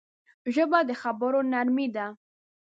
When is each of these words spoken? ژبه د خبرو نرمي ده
ژبه 0.55 0.79
د 0.89 0.91
خبرو 1.01 1.39
نرمي 1.51 1.87
ده 1.95 2.05